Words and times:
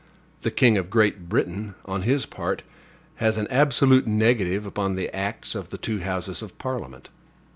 The 0.41 0.49
king 0.49 0.79
of 0.79 0.89
Great 0.89 1.29
Britain, 1.29 1.75
on 1.85 2.01
his 2.01 2.25
part, 2.25 2.63
has 3.17 3.37
an 3.37 3.47
absolute 3.49 4.07
negative 4.07 4.65
upon 4.65 4.95
the 4.95 5.15
acts 5.15 5.53
of 5.53 5.69
the 5.69 5.77
two 5.77 5.99
houses 5.99 6.41
of 6.41 6.57
Parliament. 6.57 7.09